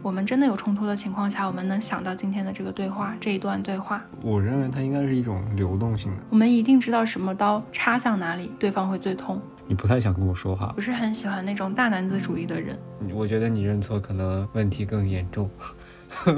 [0.00, 4.02] 我们真的有冲突的情况下，我们能想到今天的这个对话这一段对话。
[4.22, 6.22] 我认为它应该是一种流动性的。
[6.30, 9.40] 我们一定知道什么刀插向哪里，对方会最痛。
[9.66, 12.78] 你不太想跟我说话，不是很喜欢那种大男子主义的人。
[13.12, 15.50] 我觉得你认错可能问题更严重。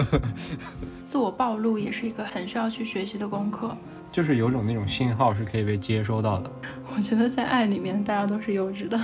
[1.05, 3.71] 自我暴露也是一个很需要去学习的功课。
[4.11, 6.51] 就是有种那种信号是可以被接收到的。
[6.97, 9.01] 我觉得在爱里面，大家都是幼稚的。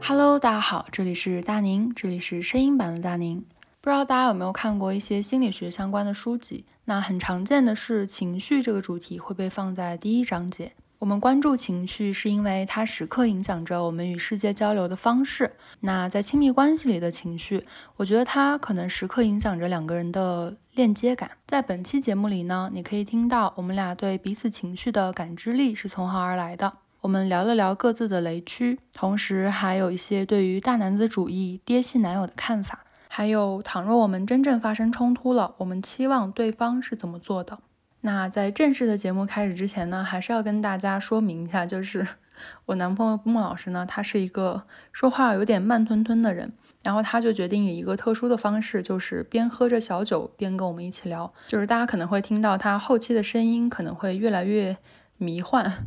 [0.00, 3.44] Hello，大家好，这里是大宁，这里是声音版的大宁。
[3.80, 6.64] 不知道大家有没有看过一些心理学相关的书籍？
[6.84, 10.72] 那很常见的是情绪这个主题会被放在第一章节。
[11.00, 15.52] 我们关注情绪，是因为它时刻影响着我们与世界交流的方式。
[15.78, 21.30] 那在亲密关系里的情绪，我觉得它可能时刻影响着两个人的链接感。
[21.46, 26.72] 在本期节目里呢，你可以听到我们俩对彼此情绪的感知力是从何而来的。
[27.00, 37.60] 我们聊了聊各自的雷区，同时还有一些对于大男子主义、爹系男友的看法，还有倘若我们真正发生冲突了，我们期望对方是怎么做的。
[38.00, 42.06] 那在正式的节目开始之前呢，还是要跟大家说明一下，就是
[42.66, 54.76] 我男朋友孟老师呢，他是一个说话有点慢吞吞的人，然后他就决定以一个特殊的方式，就是边喝着小酒边跟我们一起聊，就是大家可能会听到他后期的声音可能会越来越
[55.16, 55.86] 迷幻。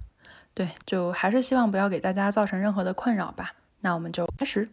[0.54, 3.54] 对，就还是希望不要给大家造成任何的困扰吧。
[3.80, 4.70] 那我们就开始。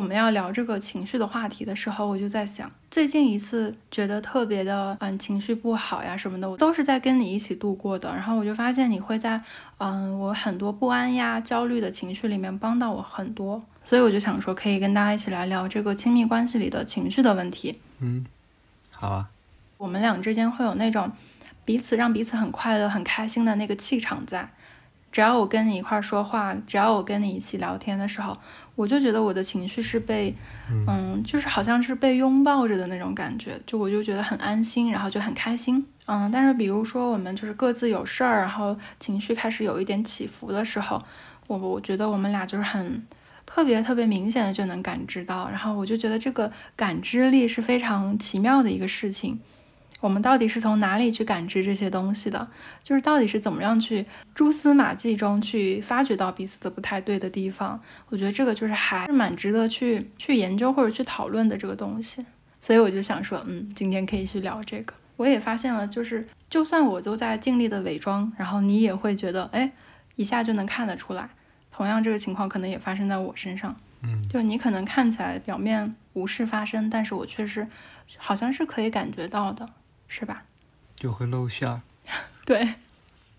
[0.00, 8.10] 我们要聊这个情绪的话题的时候，我就在想，最近一次觉得特别的嗯情绪不好呀什么的，我都是在跟你一起度过的。
[8.14, 9.38] 然后我就发现你会在
[9.76, 17.78] 嗯我很多不安呀、焦虑的情绪里面帮到我很多，所以我就想说，可以跟大家一起来聊这个亲密关系里的情绪的问题。
[17.98, 18.24] 嗯，
[18.90, 19.28] 好啊。
[19.76, 21.12] 我们俩之间会有那种。
[21.62, 24.50] 彼此让彼此很快乐、很开心的那个气场在。
[25.12, 28.36] 只要我跟你一块说话，只要我跟你一起聊天的时候，
[28.76, 30.34] 我就觉得我的情绪是被，
[30.86, 35.84] 嗯，就是好像是被拥抱着的那种感觉，就我就觉得很安心，然后就很开心。
[36.06, 41.02] 嗯，但是比如说我们就是各自有事儿，然后情绪开始有一点起伏的时候，
[41.48, 43.04] 我我觉得我们俩就是很
[43.44, 49.40] 特别特别明显的就能感知到，然后我就觉得这个感知力是非常奇妙的一个事情。
[50.00, 52.48] 我们到底是从哪里去感知这些东西的？
[52.82, 57.80] 就是到底是怎么样去蛛丝马迹中去发掘到彼此的不太对的地方？
[58.08, 62.24] 我觉得这个就是还是蛮值得去去研究或者去讨论的这个东西。
[62.60, 64.94] 所以我就想说，嗯，今天可以去聊这个。
[65.16, 69.70] 我也发现了，就是就算我就在尽力的伪装，然后你也会觉得，哎，
[70.16, 71.28] 一下就能看得出来。
[71.70, 73.76] 同样这个情况可能也发生在我身上。
[74.02, 77.66] 嗯，就你可能看起来表面无事发生，但是我确实
[78.16, 79.68] 好像是可以感觉到的。
[80.10, 80.42] 是吧？
[80.96, 81.80] 就会露馅儿。
[82.44, 82.74] 对，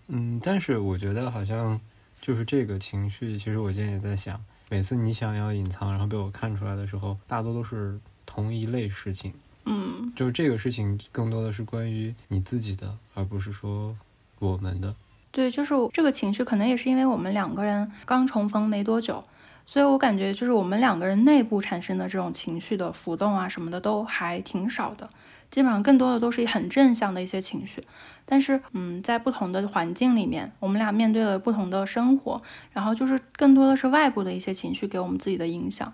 [0.08, 1.78] 嗯，但是我觉得好像
[2.22, 9.34] 就是这个情绪，其实我今天也在想，每次你想要隐藏，然后被我看出来的时候，大多都是同一类事情。
[9.66, 13.94] 嗯，就是这个事情更多的是关于你自己的，而不是说
[14.38, 14.94] 我们的。
[15.30, 19.22] 对，就是这个情绪，可能也是因为我们两个人刚重逢没多久，
[19.66, 25.08] 所以我感觉就是我们两个人内部产生的这种情绪的浮动啊什么的都还挺少的。
[25.52, 27.84] 基本上更多的都是很正向的一些情绪，
[28.24, 32.40] 但是，嗯，在不同的环境里面，我们俩面对了不同的生活，
[32.72, 35.92] 然后就是更多的是外部的一些情绪给我们自己的影响，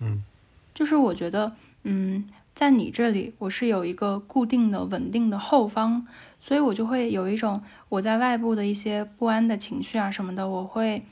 [0.00, 0.24] 嗯，
[0.74, 1.52] 就是我觉得，
[1.84, 6.04] 嗯，在你这里，我是有一个固定的、稳定的后方，
[6.40, 11.04] 所以我就会有一种我在外部的一些不安的情绪啊什么的，我会，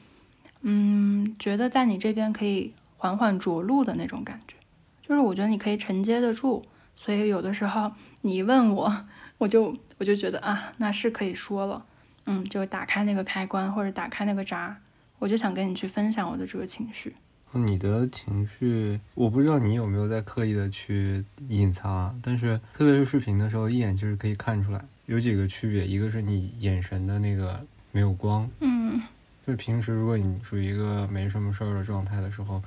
[0.62, 4.56] 嗯，觉得在你这边可以缓缓着陆的那种感觉，
[5.00, 6.64] 就是我觉得你可以承接得住。
[6.96, 9.04] 所以有的时候你问我，
[9.38, 11.84] 我就我就觉得啊，那是可以说了，
[12.26, 14.76] 嗯，就打开那个开关或者打开那个闸，
[15.18, 17.14] 我就想跟你去分享我的这个情绪。
[17.56, 29.00] 你的情绪，我不知道你有没有在刻意的去隐藏，但是特别是视频的时候，一眼就是可以看出来有几个区别，一个是你眼神的那个没有光，嗯，
[29.46, 32.60] 就是平时如果你处于一个没什么事儿的状态的时候，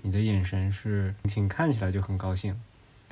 [0.00, 2.58] 你的眼神是挺看起来就很高兴。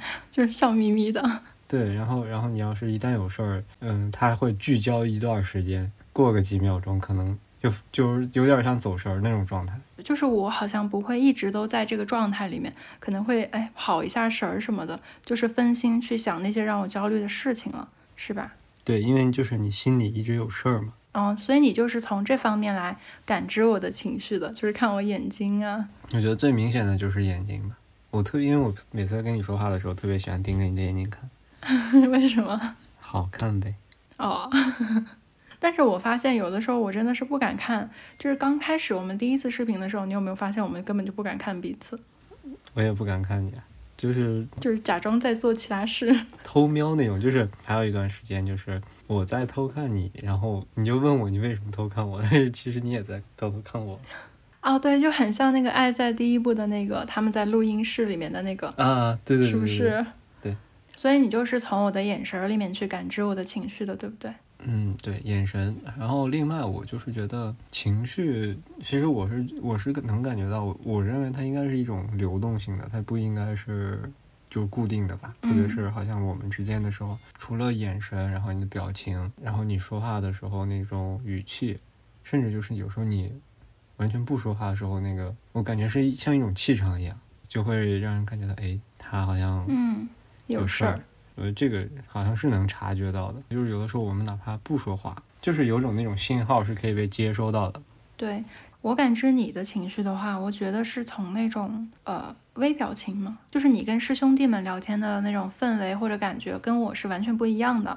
[0.31, 1.23] 就是笑眯眯的，
[1.67, 9.79] 对，然后，然后你要是一旦有事儿，嗯，他会聚焦一段时间，过个几秒钟，可能就就是有点像走神儿那种状态。
[10.05, 18.55] 就是我好像不会一直都在这个状态里面，可能会哎跑一下神儿什么的，就是分心去想那些让我焦虑的事情了，是吧？
[18.85, 20.93] 对，因为就是你心里一直有事儿嘛。
[21.12, 22.97] 嗯，所以你就是从这方面来
[23.27, 25.89] 感知我的情绪的，就是看我眼睛啊。
[26.12, 27.77] 我觉得最明显的就是眼睛吧。
[28.10, 31.28] 我特因为我每次跟你说话的时候，特别喜欢盯着你的眼睛看。
[32.10, 32.76] 为什么？
[32.99, 33.75] 好看呗。
[34.16, 34.49] 哦，
[35.60, 37.88] 但是我发现有的时候我真的是不敢看，
[38.19, 41.99] 就是刚开始我们第一次视频的时候，你有没有发现我们根本就不敢看彼此？
[42.75, 43.52] 我也不敢看你，
[43.96, 47.20] 就是就是假装在做其他事， 偷瞄那种。
[47.20, 54.00] 就是还有一段时间，就是我在偷看你，然后你就问我你为什么偷看我，但是其实你也在偷偷看我。
[54.69, 60.05] 哦，对，就很像那个《爱在第一部》的那个他们在录音室里面的那个啊，对对对，是不是？
[60.43, 60.55] 对。
[60.94, 64.31] 所以你就是从我的眼神里面去感知我的情绪的，对不对？
[64.65, 65.75] 嗯，对，眼神。
[65.97, 74.03] 然后另外，我就是觉得情绪，其实我是我是能感觉到，我我认为它应该是一种流动性的，它不应该是
[74.50, 75.35] 就固定的吧。
[75.41, 81.79] 特别是好像我们之间的时候，除了眼神，然后你的表情，然后你说话的时候那种语气，
[82.25, 83.32] 甚至就是有时候你
[83.99, 87.17] 完全不说话的时候，那个我感觉是像一种气场一样，
[87.47, 90.09] 就会让人感觉到，哎，他好像嗯
[90.49, 91.00] 有事儿。
[91.37, 97.81] 呃，这个好像是能察觉到的，就是有的时候我们哪怕不说话，就是有种那种信号是可以被接收到的。
[98.17, 98.43] 对
[98.81, 107.97] 我感知你的情绪的话，我觉得是从那种呃微表情嘛，就是你跟师兄弟们聊天的那种氛围或者感觉，跟我是完全不一样的。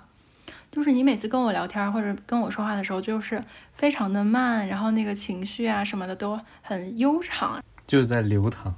[0.72, 8.74] 就是你每次跟我聊天或者跟我说话的时候，就是非常的慢，然后那个情绪啊什么的都很悠长，就是在流淌。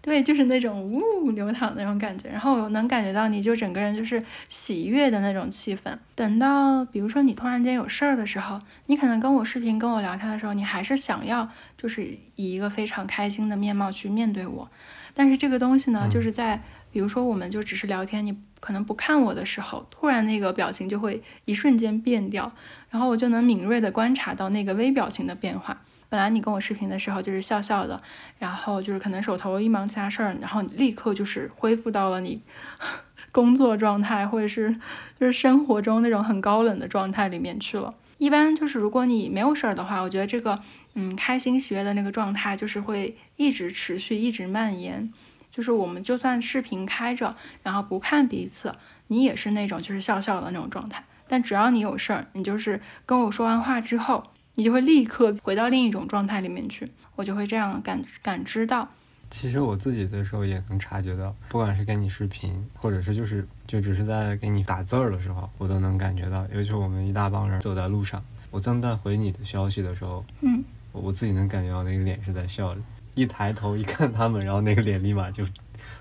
[0.00, 5.92] 对，就是那种呜流淌那种感觉，然后我能感觉到你就整个人就是喜悦的那种气氛。
[6.14, 12.04] 等到比如说你突然间有事儿的时候，你可能跟我视频跟我聊天的时候，你还是想要就是
[12.36, 14.70] 以一个非常开心的面貌去面对我。
[15.12, 16.62] 但是这个东西呢，就是在
[16.96, 22.50] 比如说我们就只是聊天，你可能不看我的时候，突然那个表情就会一瞬间变掉，
[22.88, 25.82] 然后我就能敏锐的观察到那个微表情的变化。
[26.08, 28.00] 本来你跟我视频的时候就是笑笑的，
[28.38, 32.40] 然后就是可能手头一忙其他事儿，然后你立刻就是恢复到了你
[33.30, 34.74] 工作状态或者是
[35.20, 37.94] 就是生活中那种很高冷的状态里面去了。
[38.16, 40.58] 一般就是如果你没有事儿的话，我觉得这个
[40.94, 45.12] 嗯开心喜悦的那个状态就是会一直持续一直蔓延。
[45.56, 48.74] 就是我们就算视频开着，然后不看彼此，
[49.06, 51.02] 你也是那种就是笑笑的那种状态。
[51.26, 54.24] 但只要你有事儿，你就是跟我说完话之后。
[54.58, 58.88] 你就会立刻回到另一种状态里面去，我就会这样感感知到。
[59.28, 66.46] 其实我自己的时候也能察觉到，不管是跟你视频，或者是就是就只是在给你打字儿的时候，我都能感觉到。
[66.54, 72.80] 尤其我们一大帮人走在路上，我正在回你的消息的时候，嗯，我自己能感觉到那个脸是在笑着。
[73.16, 75.44] 一抬头一看他们，然后那个脸立马就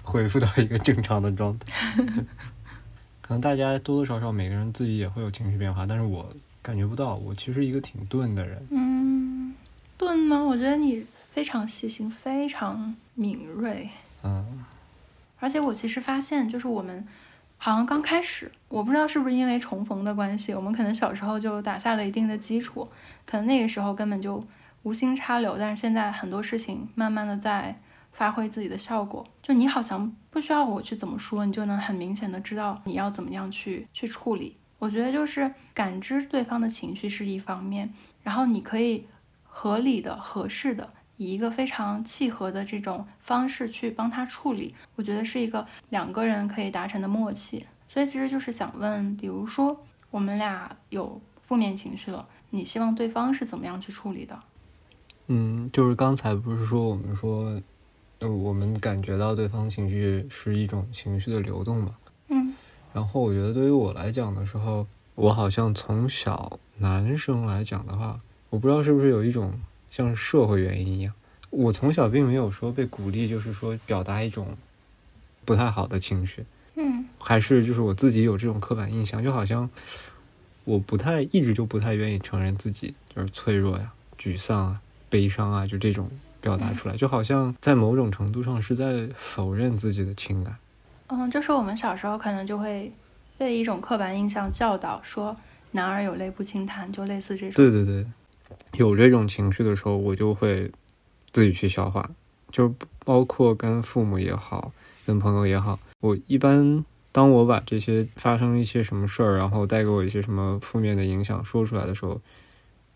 [0.03, 1.73] 恢复到一个正常的状态。
[3.23, 6.31] 可能大家多多少少每个人自己也会有情绪变化，但是我。
[6.65, 8.59] 感觉不到，我其实一个挺钝的人。
[8.71, 9.53] 嗯，
[9.99, 10.41] 钝吗？
[10.41, 13.87] 我觉得你非常细心，非常敏锐。
[14.23, 14.65] 嗯，
[15.39, 17.07] 而且我其实发现，就是我们
[17.59, 22.89] 好像刚开始，我不知道是不是因为重逢的关系，我们可能小时候就打下了一定的基础，
[23.27, 24.43] 可能那个时候根本就
[24.85, 25.57] 无心插柳。
[25.57, 34.55] 但是现在很多事情慢慢的在发挥自己的效果，就你好像不需要我去怎么说，你就能很明显的知道你要怎么样去去处理。
[34.77, 37.91] 我觉得就是感知对方的情绪是一方面，
[38.21, 39.07] 然后你可以
[39.43, 47.65] 合理的、合适的以一个非常契合的这种方式去帮他处理，我觉得是一个两个人可以达成的默契。
[47.87, 54.37] 所以其实就是想问，比如说我们俩有负面情绪了，你希望对方是怎么样去处理的？
[55.27, 57.61] 嗯，就是刚才不是说我们说，
[58.19, 61.95] 呃，我们感觉到对方情绪是一种情绪的流动嘛？
[62.29, 62.53] 嗯？
[62.93, 68.17] 然后我觉得对于我来讲的时候，我好像从小男生来讲的话，
[68.49, 71.13] 我不知道是不是有一种像社会原因一样，
[71.49, 74.55] 我从小并没有说被鼓励，就是说表达一种
[75.43, 79.69] 不太好的情绪，嗯，还是就是我自己有这种刻板印象，就好像
[80.63, 84.81] 我不太一直就不太愿意承认自己就是脆弱呀、沮丧啊、
[85.15, 86.09] 悲伤啊，就这种
[86.41, 90.53] 表达出来，就好像在某种程度上是在否认自己的情感。
[91.07, 92.91] 嗯，就是我们小时候可能就会
[93.37, 95.33] 被一种刻板印象教导说
[95.71, 97.53] “男儿有泪不轻弹”，就类似这种。
[97.55, 98.05] 对对对，
[98.77, 100.69] 有这种情绪的时候，我就会
[101.31, 102.09] 自己去消化，
[102.51, 102.73] 就是
[103.05, 104.73] 包括跟父母也好，
[105.05, 112.19] 跟朋友也好，我一般当我把这些发生一些什么事儿，然后带给我一些什么负面的影响说出来的时候，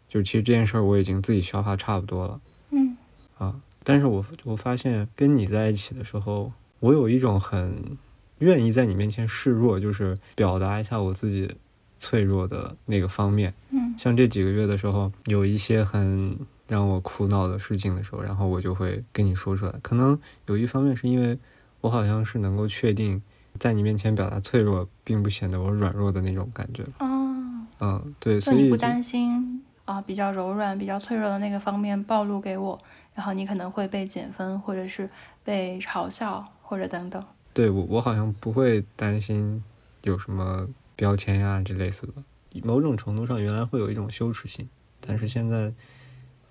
[0.09, 2.41] 就其实这件事儿我已经自己消化差不多了。
[2.71, 2.97] 嗯。
[3.37, 6.51] 啊，但是我我发现跟你在一起的时候。
[6.81, 7.97] 我有一种很
[8.37, 11.53] 愿意在你面前示弱，就是表达一下我自己
[11.97, 13.53] 脆弱的那个方面。
[13.71, 16.39] 嗯，像这几个月的时候，有一些很
[16.69, 19.73] 让我苦恼的事情的时候，然后我就会跟你说出来。
[19.81, 21.37] 可能有一方面是因为
[21.81, 23.21] 我好像是能够确定，
[23.59, 26.85] 在你面前表达脆弱，并不显得我软弱的那种感觉。
[26.99, 32.79] 哦，嗯，对，所以你不担心啊、比较柔软、比较脆弱的那个方面暴露给我，
[33.15, 35.09] 然后你可能会被减分，或者是
[35.43, 37.23] 被嘲笑，或者等等。
[37.53, 39.63] 对我我好像不会担心
[40.03, 44.69] 有什么标签呀这类似的，某种程度上原来会有一种羞耻心，
[45.01, 45.73] 但是现在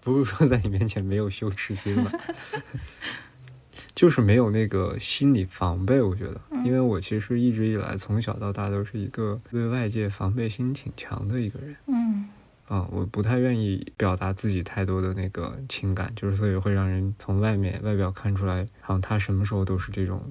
[0.01, 2.11] 不是说在你面前没有羞耻心吧，
[3.95, 6.03] 就是没有那个心理防备。
[6.03, 11.77] 我觉得，因为我其实一直以来从小到大都是一个对外界防备心挺强的一个人。
[11.87, 12.29] 嗯
[12.69, 20.23] 啊、我不太愿意表达自己太多的那个情感，就是所以会让人从外面外表看出来，好像他什么时候都是这种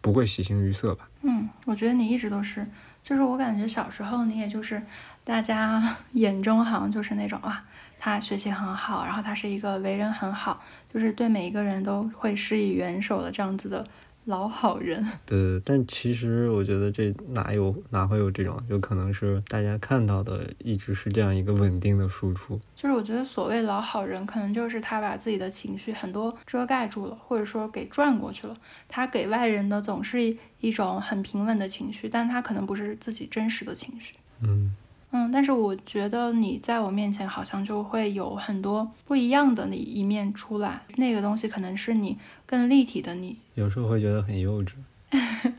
[0.00, 1.08] 不会喜形于色吧。
[1.22, 2.66] 嗯，我觉得你一直都是，
[3.04, 4.82] 就是我感觉小时候你也就是
[5.24, 7.62] 大家 眼中好像就是那种啊，
[7.98, 13.86] 他学习很好，然后他是一个为人很好，就是对每一个人都会施以援手的这样子的
[14.28, 15.04] 老好人。
[15.24, 22.60] 对，但其实我觉得这哪有哪会有这种，就可能是大家看到的一直是这样一个稳定的输出。
[22.76, 28.54] 就是我觉得所谓老好人，可能就是他把自己的情绪很多遮盖住了，或者说给转过去了。
[28.86, 34.14] 他给外人的总是一一种很平稳的情绪，但他可能不是自己真实的情绪。
[34.42, 34.74] 嗯，
[35.12, 42.18] 嗯，但是我觉得你在我面前好像就会有很多不一样的那一面出来，那个东西可能是你
[42.48, 43.36] 更立体的你。
[43.54, 44.72] 有时候会觉得很幼稚。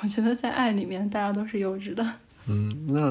[0.00, 2.02] 我觉得在爱里面，大家都是幼稚的。
[2.48, 3.08] 嗯，那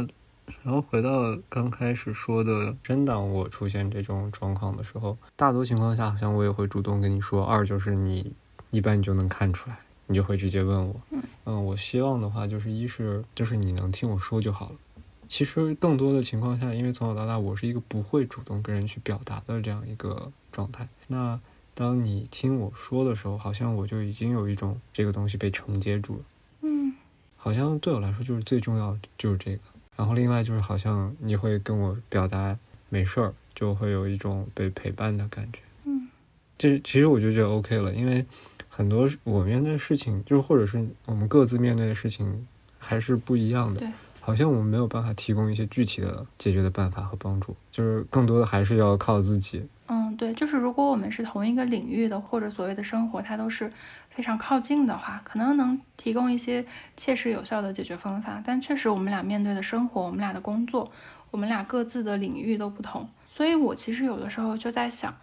[0.63, 7.45] 然后回到刚开始说的，真当我出现这种状况的时候，大多情况下好像我也会主动跟你说。
[7.45, 8.33] 二就是你
[8.71, 10.95] 一般你就能看出来，你就会直接问我。
[11.45, 14.75] 嗯我希望的话就是一是就是你能听我说就好了。
[15.27, 20.87] 其实更多的情况下，因为从小到大我是一个不会主动跟人去表达的这样一个状态。
[21.07, 21.39] 那
[21.75, 26.21] 当你听我说的时候，好像我就已经有一种这个东西被承接住了。
[26.61, 26.95] 嗯
[27.35, 29.61] 好像对我来说就是最重要的就是这个。
[29.95, 32.57] 然后另外就是好像你会跟我表达
[32.89, 35.59] 没事儿，就会有一种被陪伴的感觉。
[35.83, 36.07] 嗯
[36.57, 38.25] 这其实我就觉得 OK 了，因为
[38.67, 42.47] 很多我面对的事情，就是或者是我们各自面对的事情
[42.79, 43.79] 还是不一样的。
[43.81, 43.89] 对，
[44.19, 49.63] 好像我们没有办法提供一些具体的解决的办法和帮助，就是更多的还是要靠自己。
[49.87, 53.71] 嗯，对，就是如果我们是同一个领域的，或者所谓的生活，它都是
[54.09, 58.41] 非常靠近的话，可能能提供一些切实有效的解决方法。
[58.45, 60.91] 但确实，我们俩面对的生活，我们俩的工作，
[61.31, 65.15] 我们俩各自的领域都不同，所以我其实有的时候就在想，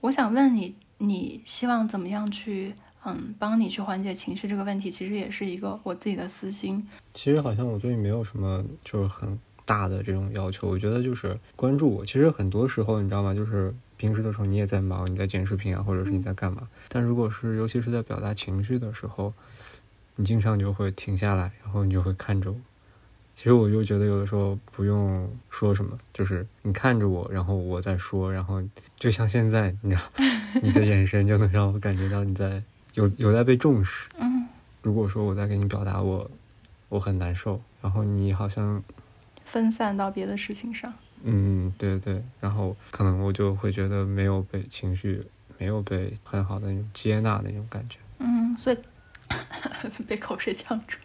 [0.00, 6.86] 我想问你，你希望怎么样去，嗯，帮你去缓解情绪这个问题，其实也是一个我自己的私心。
[7.14, 12.06] 其实好像我对你没有什么就是很大的这种要求，我觉得就是关注我。
[12.06, 13.34] 其实很多时候你知道吗？
[13.34, 16.66] 就是平时的时候你也在忙，你在剪视频啊，或者是你在干嘛。
[16.88, 19.34] 但如果是尤其是在表达情绪的时候，
[20.14, 22.56] 你经常就会停下来，然后你就会看着我。
[23.34, 28.62] 其实我就觉得有的时候不用说什么，就是你看着我，然后我在说，然后
[28.98, 30.02] 就像现在，你知道，
[30.62, 32.62] 你的眼神就能让我感觉到你在
[32.94, 34.08] 有有在被重视。
[34.18, 34.46] 嗯，
[34.80, 36.30] 如果说我在给你表达我
[36.88, 38.82] 我很难受，然后你好像
[39.46, 40.92] 分散到别的事情上。
[41.22, 45.26] 嗯对对，然后可能我就会觉得没有被情绪
[45.56, 47.96] 没有被很好的那种接纳的那种感觉。
[48.18, 48.78] 嗯，所以
[50.06, 50.98] 被口水呛住。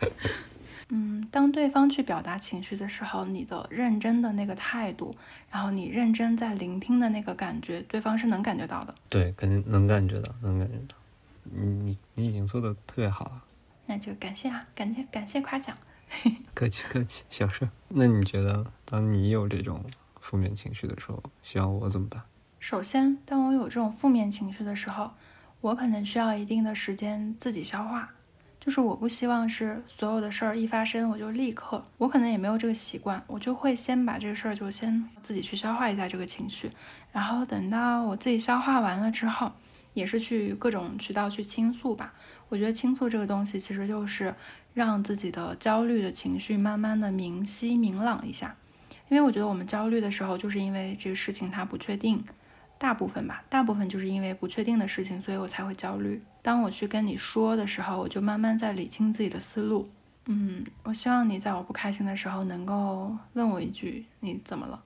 [0.90, 5.16] 嗯，当对方去表达情绪的时候，你的认真的那个态度，
[5.50, 8.94] 然后你认真在聆听的那个感觉，对方是能感觉到的。
[9.08, 10.94] 对，肯定能感觉到，能感觉到。
[11.42, 13.42] 你你你已经做的特别好了，
[13.86, 15.76] 那就感谢啊，感谢感谢夸奖。
[16.54, 17.68] 客气客气，小事。
[17.88, 19.84] 那你觉得，当你有这种
[20.20, 22.22] 负面情绪的时候，希望我怎么办？
[22.58, 25.12] 首先，当我有这种负面情绪的时候，
[25.60, 28.10] 我可能需要一定的时间自己消化。
[28.58, 36.68] 就是我不希望是所有的事儿一发生我就立刻，我可能也没有这个习惯，我就会先把这个事儿就先自己去消化一下这个情绪，
[37.12, 39.52] 然后等到我自己消化完了之后，
[39.94, 42.12] 也是去各种渠道去倾诉吧。
[42.48, 44.34] 我觉得倾诉这个东西其实就是
[44.76, 48.54] 让自己的焦虑的情绪慢慢的明晰明朗一下，
[49.08, 52.22] 因为我觉得我们焦虑的时候，就是因为这个事情它不确定。
[52.76, 56.20] 大部分吧，大部分就是因为不确定的事情，所以我才会焦虑。
[56.42, 59.88] 当我去跟你说的时候，我就慢慢在理清自己的思路。
[60.26, 64.82] 嗯，我希望你在我不开心的时候能够问我一句你怎么了，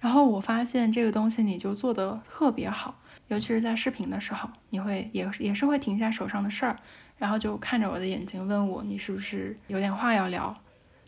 [0.00, 6.76] 然后我发现这个东西你就做得特别好，尤其是在视频的时候，你会也也是会停下手上的事儿，
[7.18, 10.56] 然后就看着我的眼睛问我你是不是有点话要聊。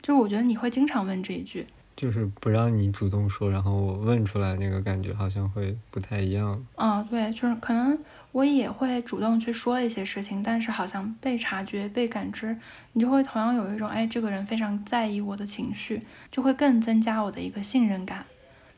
[0.03, 6.65] 就我觉得你会经常问这一句，就是不让你主动说，然后我问出来，那个感觉好像会不太一样。
[6.77, 7.99] 嗯，对，就是可能
[8.33, 12.57] 我也会主动去说一些事情，但是好像被察觉、被感知，
[12.95, 16.01] 你就会同样有一种，哎，这个人非常在意我的情绪，
[16.33, 18.25] 就会更增加我的一个信任感。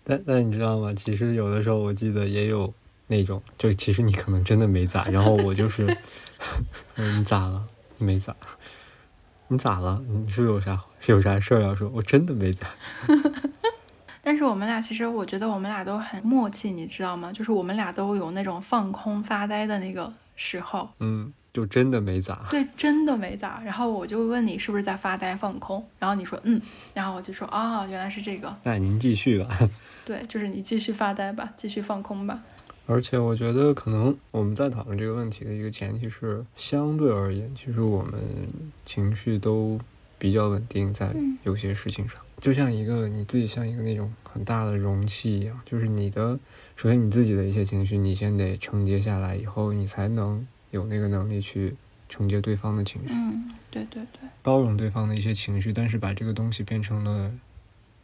[0.02, 0.92] 但但你知道吗？
[0.92, 2.74] 其实有的时候我记得也有
[3.06, 5.96] 那种，就其实你可能真的没咋，然后我就是，
[6.96, 7.64] 你咋了？
[7.98, 8.34] 你没咋？
[9.48, 10.02] 你咋了？
[10.08, 11.88] 你是不是有啥有啥事儿要说？
[11.90, 12.66] 我真的没咋。
[14.24, 17.32] 但是我们俩其实，我觉得我们俩都很默契，你知道吗？
[17.32, 20.88] 就是我们俩都有那种放空发呆的那个时候。
[21.00, 22.40] 嗯，就真的没咋。
[22.48, 23.60] 对，真的没咋。
[23.64, 26.62] 然后我就问你是不是在发呆放空，然后你说嗯，
[26.94, 28.56] 然后我就说哦，原来是这个。
[28.62, 29.48] 那您继续吧。
[30.06, 32.40] 对，就是你继续发呆吧，继续放空吧。
[32.86, 38.20] 而且我觉得，可能我们在讨论这个问题的一个前提是，相对而言，其实我们
[38.84, 39.78] 情绪都
[40.18, 46.38] 比较稳定，在有些事情上，就像一个你自己像一个那种很大的容器一样，就是你的，
[46.74, 51.76] 首先你自己的一些情绪，你先得承接下来，以后你才能有那个能力去
[52.08, 53.14] 承接对方的情绪。
[53.14, 57.30] 嗯，对对对，包容对方的一些情绪，但是把这个东西变成了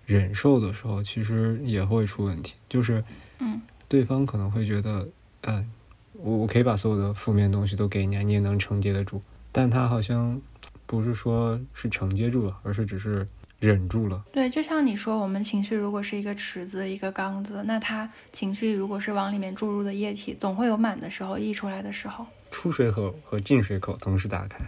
[0.07, 3.05] 忍受的时候，其实也会出问题，就是，
[3.41, 3.61] 嗯。
[3.89, 5.09] 对方可能会觉得，
[5.43, 5.71] 嗯，
[6.13, 9.23] 我我可以把所有的负面东西都给你，你也能承接得住。
[9.51, 10.41] 但他好像
[10.85, 13.27] 不是说是承接住了，而是只是
[13.59, 14.23] 忍住了。
[14.31, 22.27] 对，就像你说，我们情绪如果是一个池子、一个缸子，那它情绪如果是往里面注入的液体，总会有满的时候，溢出来的时候。
[22.51, 24.59] 出水口和进水口同时打开，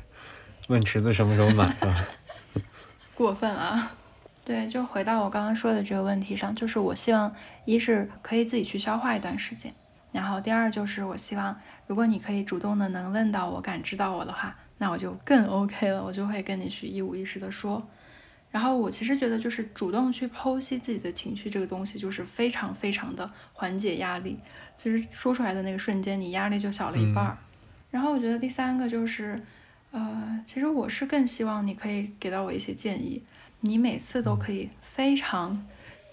[0.69, 2.09] 问池子什么时候满，了？
[3.15, 3.93] 过分啊！
[4.45, 7.33] 对，就回到我刚刚说的这个问题上，就是我希望
[7.65, 9.73] 一是可以自己去消化一段时间，
[10.11, 17.87] 然后第二就是我希望，如果你可以主动的能问到我、感知到我的话，那我就更 OK 了，我就会跟你去一五一十的说。
[18.51, 24.37] 然后我其实觉得，就是主动去剖析自己的情绪这个东西，就是非常非常的缓解压力。
[24.75, 27.39] 其实说出来的那个瞬间，你压力就小了一半儿。
[27.93, 29.41] 然后我觉得第三个就是，
[29.93, 33.23] 呃，其实我是更希望你可以给到我一些建议。
[33.61, 35.67] 你每次都可以非常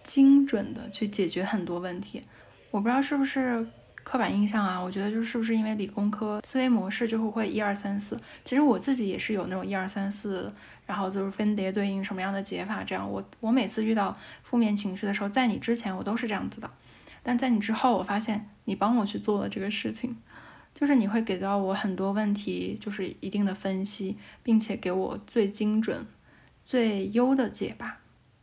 [0.04, 2.24] 精准的去解决很多问题，
[2.72, 3.66] 我不知道是不是
[4.04, 4.80] 刻板印象啊？
[4.80, 8.18] 我觉得就是不是因为理工科思维模式就会会一二三四。
[8.46, 10.54] 其实我自己也是有那种一二三四，
[10.86, 13.10] 然后就是分别对应什么样的解法这样。
[13.10, 16.70] 我我每次遇到负面情绪的时候，在你之前我都是这样子的，
[17.22, 20.16] 但在你之后，我发现你帮我去做了这个事情，
[20.74, 26.06] 就是你会给到我很多问题，就是一定的分析，并且给我最精准。
[26.68, 27.98] 最优的解吧，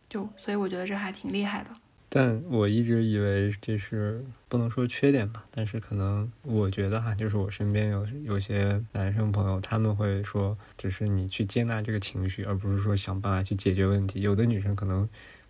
[0.09, 1.69] 就所以我觉得这还挺厉害的。
[2.09, 14.23] 但我一直以为这是不能说缺点吧，但是可能我觉得哈，就是我身边有有些男生朋友，他们会说，只是你去接纳这个情绪，而不是说想办法去解决问题。
[14.23, 15.07] 有的女生可能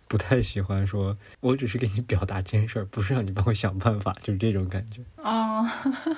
[0.09, 5.01] 不太喜欢说，我只是给你表达这件事儿，不是让你帮我想办法，就是这种感觉。
[5.15, 5.65] 哦，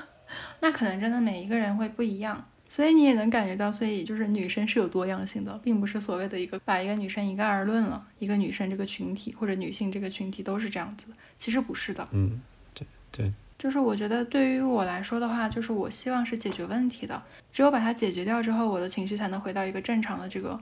[0.62, 2.43] 那可能真的每一个人会不一样。
[2.69, 12.08] 所以你也能感觉到，所以就是女生是有多样性的，并不是所谓的一个把一个女生一概而论了，一个女生这个群体或者女性这个群体都是这样子的，其实不是的。
[12.12, 12.41] 嗯，
[12.73, 20.60] 对对，就是我觉得对于我来说的话，就是我希望是解决问题的，只有把它解决掉之后，我的情绪才能回到一个正常的这个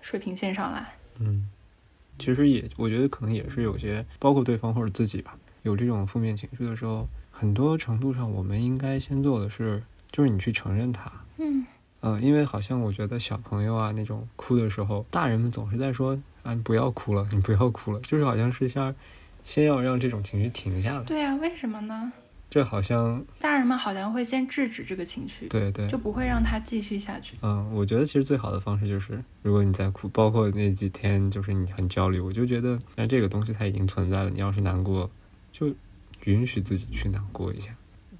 [0.00, 0.92] 水平线上来。
[1.20, 1.48] 嗯，
[2.18, 11.12] 其实也我觉得可能也是有些，包括对方或者自己吧，有这种负面情绪的时候，很多程度上我们应该先做的是，就是你去承认它。
[11.38, 11.66] 嗯
[12.02, 18.94] 嗯，因为好像我觉得小朋友啊那种哭的时候，大人们总是在说啊你不要哭了，你不要哭了，就是好像是像
[19.42, 21.04] 先要让这种情绪停下来。
[21.04, 22.12] 对啊，为什么呢？
[22.48, 27.36] 这好像大人们好像会先制止这个情绪，对对，就不会让他继续下去。
[27.42, 35.10] 嗯，我觉得其实最好的方式就是，如果你在哭，包括那几天就是你很焦虑，我就觉得那这个东西它已经存在了，你要是难过，
[35.50, 35.74] 就
[36.24, 37.74] 允许自己去难过一下，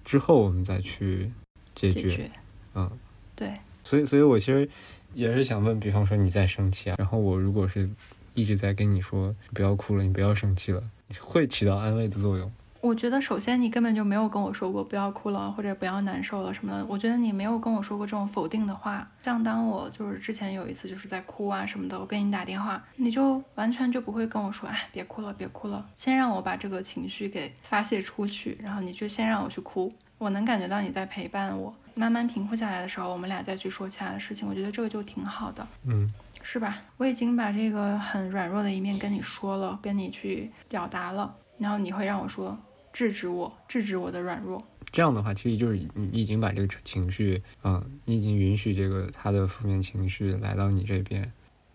[0.04, 1.30] 之后我们再去
[1.74, 2.28] 解决。
[2.74, 2.90] 嗯。
[3.36, 3.52] 对，
[3.84, 4.68] 所以，所以我其实
[5.14, 7.88] 也是想问，比方说你在生气啊，然后我如果是
[8.34, 10.82] 一直在跟你说不要哭了，你不要生气了，
[11.20, 12.50] 会起到安慰的作用。
[12.86, 19.06] 我觉得首先你根本就没有跟我说过不要哭了或者不要难受了什么的，我觉得你没有跟我说过这种否定的话。
[19.24, 31.74] 像当我就是之前有一次就是在哭啊什么的，我给你打电话，你就完全就不会跟我说，哎，别哭了，别哭了，先让我把这个情绪给发泄出去，然后你就先让我去哭，我能感觉到你在陪伴我。
[31.94, 36.76] 慢慢平复下来的时候，我们俩再去说其他的事情，我觉得这个就挺好的，嗯，是吧？
[36.98, 42.54] 我已经把这个很软弱的一面跟你说了，跟你去表达了，然后你会让我说
[42.96, 44.66] 制止我，制止我的软弱。
[44.90, 51.30] 这样的话，其实就是你已经把这个情绪，嗯，你已经允许这个他的负面情绪来到你这边，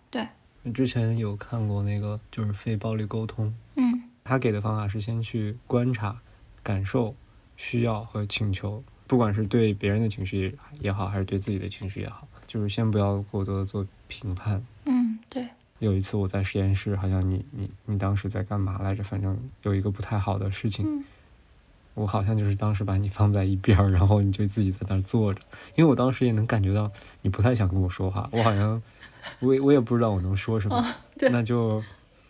[0.10, 0.28] 对，
[0.74, 6.20] 之前有看过那个就是非暴力沟通，嗯他给的方法是先去观察、
[6.64, 7.16] 感受、
[7.56, 14.66] 需要和请求，不管是对别人的情绪也好，还是对自己的情绪也好，就是先不要过多的做评判。
[14.86, 15.48] 嗯，对，
[15.82, 19.04] 有一次我在实验室，好像你你你当时在干嘛来着？
[19.04, 21.04] 反正有一个不太好的事情，嗯
[21.94, 25.42] 我好像就是当时把你放在一边儿，然后你就自己在那儿坐着，
[25.76, 26.90] 因为我当时也能感觉到
[27.22, 28.82] 你不太想跟我说话，我好像
[29.40, 30.86] 我也我也不知道我能说什么，哦
[31.32, 31.84] 那就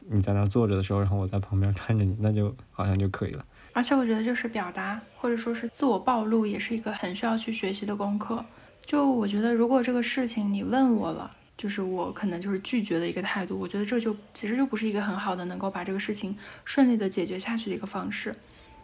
[0.07, 3.45] 你在那儿坐着的时候，然后我在旁边看着你，那就好像就可以了。
[3.73, 8.43] 而且我觉得就是表达或者说是自我暴露，也是一个很需要去学习的功课。
[8.83, 16.35] 就我觉得，如果这个事情你问我了，就是我可能就是拒绝的一个态度，我觉得这就其实就不是一个很好的能够把这个事情
[16.65, 18.33] 顺利的解决下去的一个方式。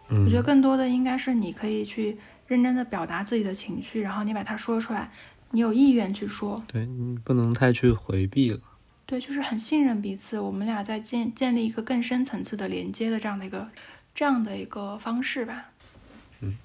[0.09, 5.11] 嗯，我觉得更多的应该是你可以去认真的表达自己的情绪，然后你把它说出来，
[5.51, 8.59] 你有意愿去说，对你不能太去回避了。
[9.05, 13.69] 对，就是很信任彼此，我们俩在建建立一个更深层次的连接的这样的一个
[14.13, 15.71] 这样的一个方式吧。
[16.41, 16.57] 嗯，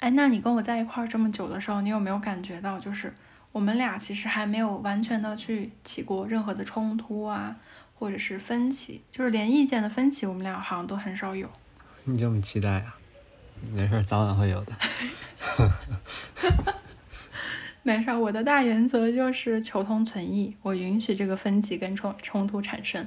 [0.00, 3.12] 哎，那你跟我在一块儿这么久的时候，你有没有感觉到，就是
[3.54, 7.54] 我们俩其实还没有完全的去起过任何的冲突啊，
[7.96, 11.48] 或者是分歧，就是连意见的分歧，我们俩好像都很少有。
[12.02, 12.98] 你这么期待啊？
[13.72, 14.72] 没事儿，早晚会有的。
[17.84, 23.06] 没事儿，我的大原则就是求同存异，我允许这个分歧跟冲冲突产生。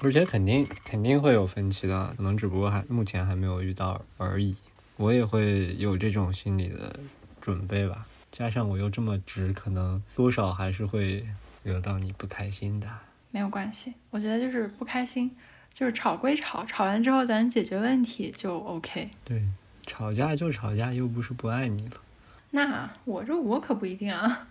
[0.00, 4.56] 而且肯定肯定会有分歧的，可能只不过还目前还没有遇到而已。
[4.96, 6.98] 我也会有这种心理的
[7.40, 11.24] 准备吧，加上我又这么直，可能多少还是会
[11.62, 12.88] 惹到你不开心的。
[13.30, 15.30] 没有关系，我觉得就是不开心，
[15.72, 19.08] 就是吵归吵，吵完之后咱解决问题就 OK。
[19.24, 19.40] 对，
[19.86, 21.92] 吵架就吵架，又不是不爱你了。
[22.50, 24.48] 那我这我可不一定啊。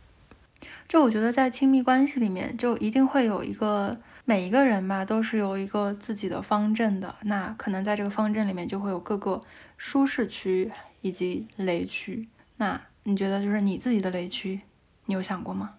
[0.86, 7.14] 就我觉得在亲密关系里面，就一定会有一个每一个人吧，都是有一个自己的方阵的。
[7.22, 9.40] 那可能在这个方阵里面，就会有各个
[9.78, 12.28] 舒适区以及雷区。
[12.58, 14.60] 那你觉得就是你自己的雷区，
[15.04, 15.74] 你有想过吗？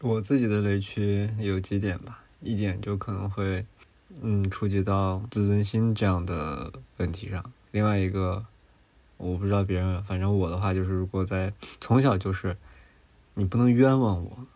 [0.00, 3.62] 我自己的雷区有几点吧，一点就可能会，
[4.22, 7.44] 嗯，触及到自尊心这样的问题上。
[7.72, 8.42] 另外一个，
[9.18, 12.56] 我不知道别人，反正我的话就是，如果在从小就是，
[13.34, 14.46] 你不能冤枉我。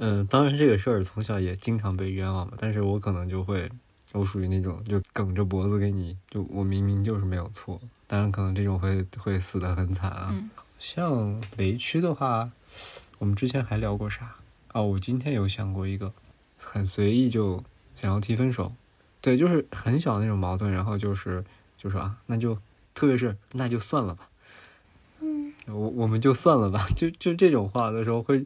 [0.00, 3.70] 嗯、当然这个事儿从小也经常被冤枉嘛，但是我可能就会，
[4.12, 10.30] 我属于那种就梗着脖子给你，就我明明就是没有错，当然可能这种会会死的很惨啊。
[10.32, 12.50] 嗯 像雷区的话，
[13.18, 14.36] 我们之前还聊过啥？
[14.72, 16.12] 哦，我今天有想过一个，
[16.56, 17.62] 很随意就
[17.96, 18.72] 想要提分手，
[19.20, 21.44] 对，就是很小的那种矛盾，然后就是
[21.76, 22.56] 就说啊，那就
[22.94, 24.28] 特别是那就算了吧，
[25.20, 28.44] 嗯，我我们就算了吧，就就这种话的时候会，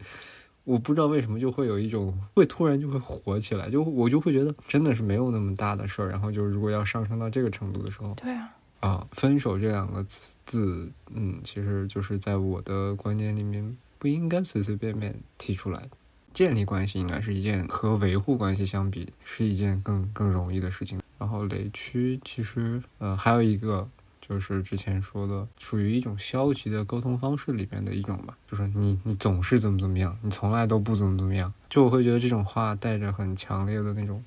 [0.65, 10.05] 我不知道为什么就会有一种会突然就会火起来，就我就会觉得真的是没有那么大的事儿，然后就如果要上升到这个程度的时候，对啊，啊，分手这两个
[10.45, 15.89] 字，嗯，其实就是在我的观念里面不应该随随便便提出来。
[16.35, 21.01] 建立关系应该是一件和维护关系相比是一件更更容易的事情。
[21.19, 23.89] 然后雷区其实，呃，还有一个
[24.21, 34.25] 就是之前说的，属于一种消极的沟通方式里面的一种吧，就是你你总是怎么怎么样，你从来都不怎么怎么样，就我会觉得这种话带着很强烈的那种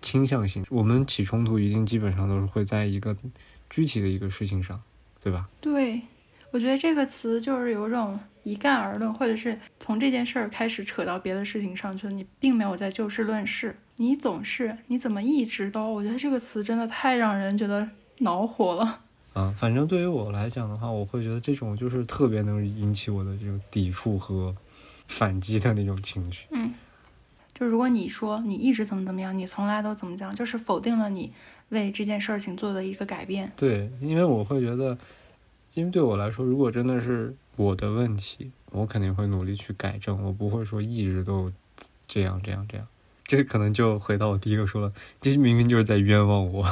[0.00, 0.64] 倾向性。
[0.70, 3.14] 我们起冲突一定基本上都是会在一个
[3.70, 4.80] 具体的一个事情上，
[5.22, 5.48] 对吧？
[5.60, 6.00] 对，
[6.50, 19.00] 我觉得这个词就是有种一概而论，或者是从这件事儿开始扯到别的事情上去，你并没有在就事论事，你总是你怎么一直都，我觉得这个词真的太让人觉得恼火了。
[19.34, 24.54] 啊，反正对于我来讲的话，我会觉得这种就是特别能引起我的这种抵触和
[25.06, 26.46] 反击的那种情绪。
[26.52, 26.72] 嗯，
[27.52, 31.30] 就如果你说你一直怎么怎么样，你从来都怎么讲，就是否定了你
[31.70, 33.50] 为这件事情做的一个改变。
[33.56, 34.96] 对，因为我会觉得，
[35.74, 41.52] 因为对我来说，如果真的是我的问题，我肯定会努力去改正，我不会说一直都
[42.06, 42.86] 这样这样这样。
[43.24, 46.64] 这可能就回到我第一个说了，这明明就是在冤枉我。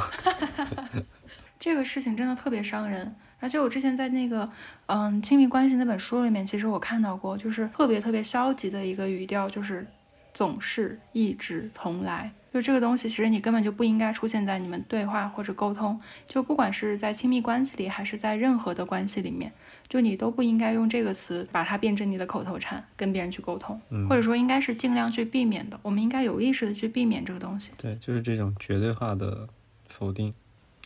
[1.59, 3.15] 这个事情真的特别伤人。
[3.41, 4.49] 而且我之前在那个
[4.85, 9.85] 嗯亲密关系那本书里面，其实我看到过，就是特别特别消极的一个语调，就是
[10.35, 12.31] 总是、一直、从来。
[12.53, 19.51] 就这个东西，其实你根本就不应该出现在你们对话或者沟通，就不管是在亲密关系里，还是在任何的关系里面，
[19.89, 25.77] 就你都不应该用这个词把它变成你的口头禅跟别人去沟通，嗯或者说应该是尽量去避免的。
[25.81, 27.71] 我们应该有意识的去避免这个东西。
[27.77, 29.49] 对，就是这种绝对化的
[29.87, 30.33] 否定。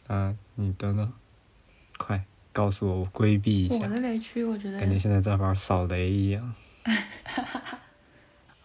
[0.08, 1.14] 啊，你的呢？
[1.98, 3.76] 快告诉我，我规避一下。
[3.76, 6.56] 我的雷区，我觉得感觉现在在玩扫雷一样。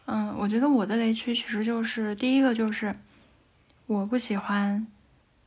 [0.06, 2.94] 嗯，我觉得我的雷区其实就是第一个就是
[3.86, 4.86] 我不喜欢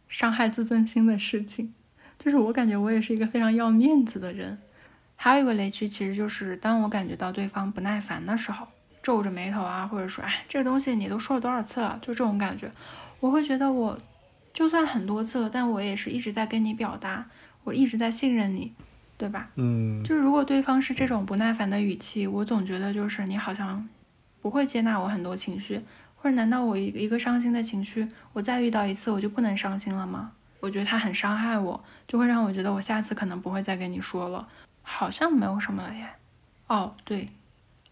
[0.08, 1.74] 伤害自尊心的事情，
[2.17, 4.58] 就是我感觉我也是一个非常要面子的人。
[5.15, 8.67] 还有一个雷区其实就是当我感觉到对方不耐烦的时候，
[9.02, 12.70] 皱着眉头啊，或者说哎这个东西你都说了多少次了，就这种感觉，
[13.20, 14.00] 我会觉得我
[14.54, 17.26] 就算很多次了，但我也是一直在跟你表达，
[17.63, 18.74] 我一直在信任你，
[19.17, 19.50] 对吧？
[19.56, 23.88] 嗯，就是如果对方是这种不耐烦的语气，我总觉得就是你好像
[24.48, 25.82] 不会接纳我很多情绪，
[26.16, 30.32] 或者难道我一一个伤心的情绪，我再遇到一次我就不能伤心了吗？
[30.62, 34.48] 我觉得他很伤害我，就会让我觉得我下次可能不会再跟你说了。
[34.84, 36.08] 好像没有什么了耶。
[36.68, 37.28] 哦，对，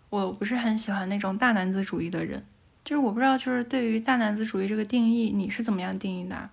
[0.10, 2.42] 我不是很喜欢那种大男子主义的人，
[2.86, 6.50] 就是我不知道，就是对于大男子主义这个定义，你是怎么样定义的？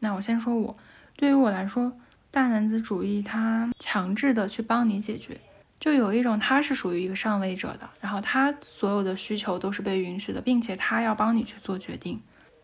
[0.00, 0.74] 那我先说我，
[1.14, 1.92] 对于我来说，
[2.32, 5.40] 大男子主义他强制的去帮你解决，
[5.84, 12.18] 就有一种他是属于一个上位者的，然后他所有的需求都是被允许的，并且他要帮你去做决定，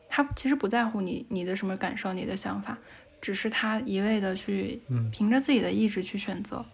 [0.08, 2.78] 他其实不在乎你你的什么感受，你的想法，
[3.20, 4.80] 只是他一味的去
[5.12, 6.64] 凭着自己的意志去选择。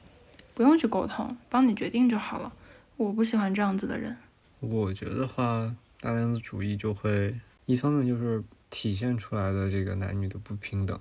[0.54, 2.52] 不用去沟通，帮你决定就好了。
[2.96, 4.16] 我不喜欢这样子的人。
[4.60, 10.96] 我觉得话，大男子主义就会一方面就是体现出来的这个男女的不平等。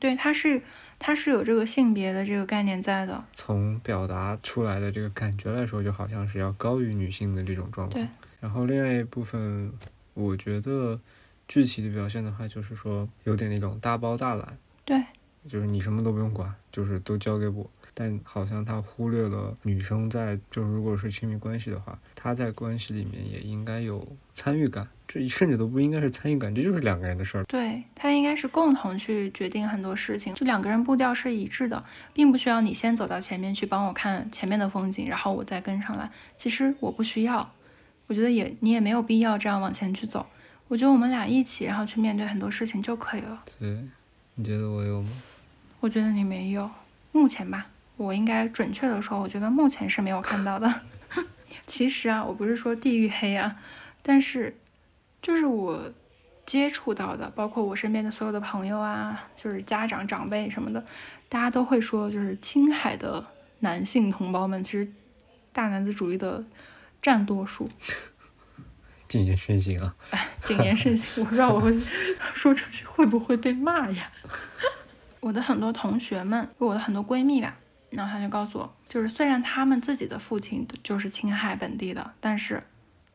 [0.00, 0.60] 嗯，对，它是
[0.98, 3.22] 它是有这个性别的这个概念在的。
[3.32, 8.02] 从表达出来的这个感觉来说，就好像是要高于女性的这种状况。
[8.02, 8.08] 对。
[8.40, 9.72] 然后另外一部分，
[10.14, 10.98] 我觉得
[11.46, 14.58] 具体的表现的话，就是说有点那种大包大揽。
[14.84, 15.02] 对。
[15.48, 17.70] 就是你什么都不用管，就是都交给我。
[17.94, 27.44] 但好像他忽略了女生在，就是如果是亲密关系的话，她在关系里面也应该有参与感，这甚至都不应该是参与感，这就是两个人的事儿。
[27.44, 36.10] 对他应该是共同去决定很多事情，就两个人步调是一致的，并不需要你先走到前面去帮我看前面的风景，然后我再跟上来。
[36.36, 37.52] 其实我不需要，
[38.06, 40.26] 我觉得也你也没有必要这样往前去走。
[40.68, 43.42] 我觉得我们俩一起，然后去面对很多事情就可以了。
[43.58, 43.84] 对，
[44.36, 45.10] 你觉得我有吗？
[45.80, 46.70] 我觉得你没有，
[47.10, 47.66] 目前吧。
[48.00, 50.80] 我应该准确的说，我觉得目前是没有看到的。
[51.66, 53.56] 其实啊，我不是说地域黑啊，
[54.02, 54.56] 但是
[55.20, 55.92] 就是我
[56.46, 60.82] 接触到的，包括我身边的所有的朋友啊，就是家长长辈什么的，
[61.28, 63.22] 大家都会说，就是青海的
[63.58, 64.90] 男性同胞们其实
[65.52, 66.42] 大男子主义的
[67.02, 67.68] 占多数。
[69.06, 69.94] 谨言慎行啊！
[70.42, 71.76] 谨言慎行，我不知道我会
[72.32, 74.10] 说出去会不会被骂呀？
[75.20, 77.56] 我的很多同学们，我的很多闺蜜吧。
[77.90, 82.62] 然后他就告诉我，就是虽然他们自己的父亲就是青海本地的，但是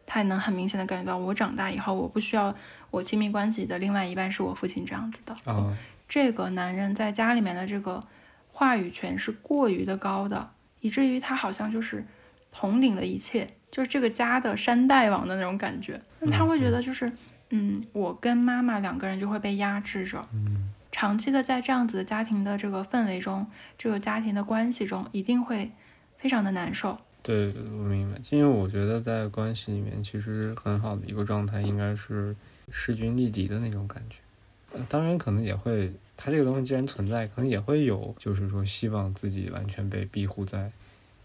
[0.06, 2.54] 他也能很明显的感觉到，我长大以后，我不需要
[2.92, 5.34] 我亲密关系的另外一半是我父亲这样子的。
[5.52, 5.76] 啊，
[6.08, 8.04] 这个男人在家里面的这个
[8.52, 12.06] 话语权是过于的高的，以至于他好像就是
[12.52, 16.02] 统领了一切，就是这个家的山大王的那种感觉。
[16.20, 17.12] 那他会觉得就是，
[17.52, 20.28] 嗯，我跟妈妈两个人就会被压制着。
[20.34, 20.72] 嗯。
[20.96, 23.46] 长期的在这样子的家庭的这个氛围中，
[23.78, 25.70] 这个家庭的关系中，一定会
[26.18, 26.98] 非常的难受。
[27.22, 28.18] 对，我明白。
[28.30, 32.34] 因为我觉得在关系里面，其实很好的一个状态应该是
[32.70, 34.80] 势均力敌的那种感觉。
[34.88, 40.72] 当然，可能也会，他这个东西既然存在，可能也会有，就是说希望自己完全被庇护在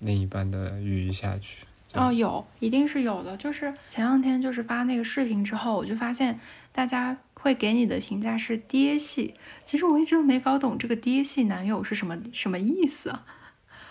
[0.00, 1.64] 另一半的羽翼下去。
[1.94, 3.36] 哦，有，一定是有的。
[3.36, 6.40] 就是前两天就是发那个视频之后，我就发现
[6.72, 7.16] 大家。
[7.42, 13.24] 会给你的评价是爹系，其实我一直都没搞懂这个爹系男友是什么什么意思啊。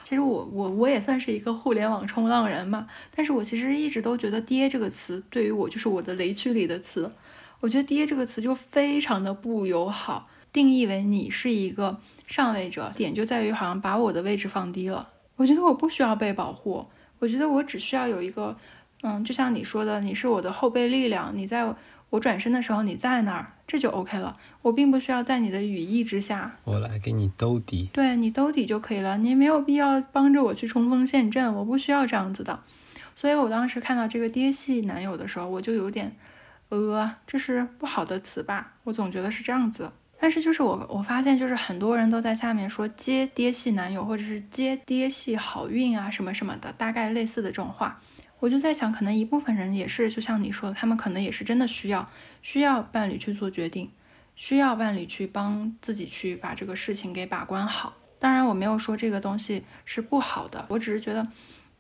[0.04, 7.12] 其实我我我也算是一个互联网冲浪人嘛，但是我其实一直都觉得爹这个词对于我就是我的雷区里的词。
[7.60, 15.10] 我觉得爹这个词就非常的不友好，定义为你是一个上位者，点就在于好像把我的位置放低了。
[15.36, 16.88] 我觉得我不需要被保护，
[17.20, 18.56] 我觉得我只需要有一个，
[19.04, 21.76] 嗯，就像你说的，你是我的后备力量，你在。
[22.10, 24.38] 我转身的时候你在那儿，这就 OK 了。
[24.62, 27.90] 我并不需要在你的羽翼之下，我来给你兜底。
[27.94, 32.60] 对你兜底就可以了，你没有必要帮着我去冲锋陷阵，我不需要这样子的。
[33.16, 36.16] 所以我当时看到这个爹系男友的时候，我就有点，
[36.70, 38.74] 呃，这是不好的词吧？
[38.86, 39.92] 我总觉得是这样子。
[40.22, 48.02] 但是就是我我发现，就是很多人都在下面说接爹系男友，或者是接爹系好运啊什么什么的，大概类似的这种话。
[48.40, 52.10] 我就在想，可能一部分人也是，就像你说的，他们可能也是真的需要，
[52.42, 53.92] 需要伴侣去做决定，
[54.36, 57.96] 需要伴侣去帮自己去把这个事情给把关好。
[58.20, 61.28] 当然，我没有说这个东西是不好的，我只是觉得，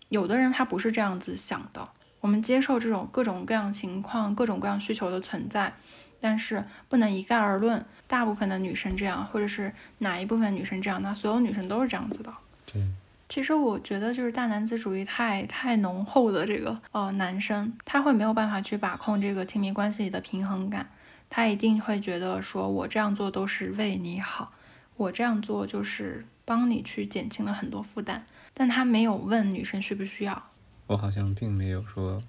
[0.09, 1.87] 有的人他不是这样子想的。
[2.21, 5.73] 我们接受这种各种各样情况、各种各样需求的存在，
[6.19, 12.33] 但是不能一概而论，大部分的女生这样，或者是哪一部分女生这样，那所有女生都是这样子的。
[12.65, 12.81] 对，
[13.29, 20.89] 其实我觉得就是大男子主义太太浓厚的这个呃男生，他会没有办法去把控这个亲密关系里的平衡感，
[21.29, 24.51] 他一定会觉得说我这样做都是为你好，
[24.97, 30.49] 我这样做就是帮你去减轻了很多负担，但他没有问女生需不需要。
[30.87, 32.23] 我好像并没有说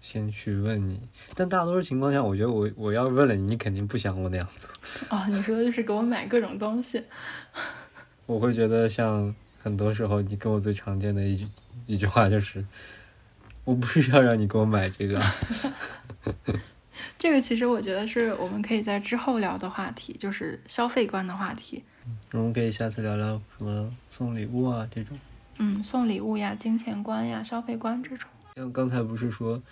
[0.00, 1.00] 先去问你，
[1.36, 4.68] 但大多数情况下，我觉得我我要问了你，你肯定不想我那样做。
[5.10, 7.04] 哦，你说的就是给我买各种东西。
[8.26, 11.46] 我会觉得像很多时候，你跟我最常见的一句
[11.86, 12.64] 一句话就是，
[13.64, 15.22] 我不是要让你给我买这个。
[17.18, 21.82] 这个其实我觉得是我们可以在之后聊的话题，就是消费观的话题。
[22.32, 25.18] 我们可以下次聊聊什么送礼物啊这种。
[25.58, 28.28] 嗯，送礼物呀、金钱观呀、消费观这种。
[28.56, 29.62] 像刚才不是说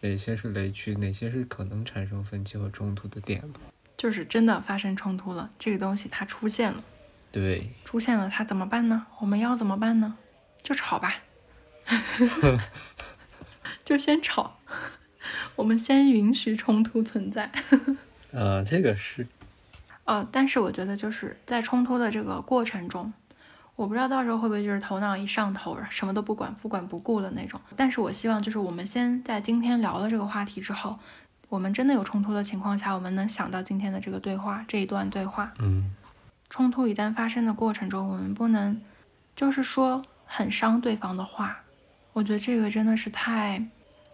[0.00, 3.54] 哪些是雷区，哪些是可能产生分歧和冲突的点吗？
[3.96, 6.82] 就是真的发生冲突了，这个东西它出现了，
[7.32, 9.06] 对，出现了他怎么办呢？
[9.18, 10.16] 我们要怎么办呢？
[10.62, 11.14] 就吵吧
[13.84, 14.58] 就先吵，
[15.56, 17.50] 我们先允许冲突存在。
[18.30, 19.26] 呃，这个是
[20.04, 23.12] 呃，但是我觉得就是在冲突的这个过程中，
[23.76, 27.60] 我不知道到时候会不会就是头脑一上头，什么都不管，不管不顾的那种。
[27.76, 30.98] 但是我希望就是我们先在今天聊了这个话题之后，
[31.48, 35.52] 我们真的有冲突的情况下，我们能想到今天的这个对话这一段对话。
[35.58, 35.94] 嗯
[36.52, 38.78] 冲突一旦发生的过程中，我们不能
[39.34, 41.62] 就是说很伤对方的话，
[42.12, 43.64] 我觉得这个真的是太，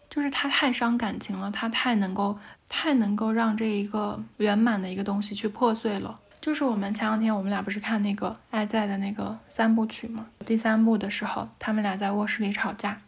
[0.09, 6.20] 就是他太伤感情了，他太能够太能够让这一个圆满的一个东西去破碎了。
[6.40, 13.01] 就是我们前两天我们俩不是看那个《爱在》的那个三部曲嘛，第三部的时候，他们俩在卧室里吵架，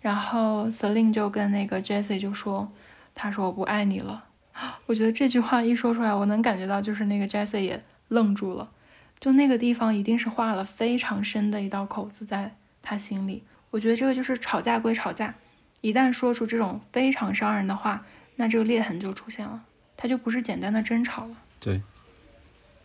[0.00, 2.72] 然后 Celine 就跟那个 Jessie 就说，
[3.14, 4.24] 他说我不爱你了。
[4.86, 7.78] 我觉得这句话一说出来，我能感觉到就是那个 Jessie 也
[8.10, 8.70] 愣住了，
[9.18, 13.42] 就那个地方一定是划了非常深的一道口子在他心里。
[13.70, 15.34] 我觉得这个就是吵架归吵架，
[15.80, 18.04] 一旦说出这种非常伤人的话，
[18.36, 19.64] 那这个裂痕就出现了，
[19.96, 21.36] 它就不是简单的争吵了。
[21.58, 21.80] 对